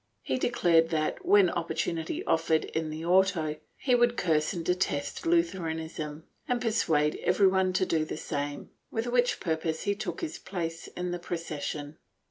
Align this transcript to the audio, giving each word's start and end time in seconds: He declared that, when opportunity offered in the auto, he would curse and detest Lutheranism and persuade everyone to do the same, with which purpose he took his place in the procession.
He 0.23 0.39
declared 0.39 0.89
that, 0.89 1.23
when 1.23 1.51
opportunity 1.51 2.25
offered 2.25 2.65
in 2.65 2.89
the 2.89 3.05
auto, 3.05 3.57
he 3.77 3.93
would 3.93 4.17
curse 4.17 4.51
and 4.51 4.65
detest 4.65 5.27
Lutheranism 5.27 6.23
and 6.47 6.59
persuade 6.59 7.17
everyone 7.23 7.71
to 7.73 7.85
do 7.85 8.03
the 8.03 8.17
same, 8.17 8.71
with 8.89 9.05
which 9.05 9.39
purpose 9.39 9.83
he 9.83 9.93
took 9.93 10.21
his 10.21 10.39
place 10.39 10.87
in 10.87 11.11
the 11.11 11.19
procession. 11.19 11.99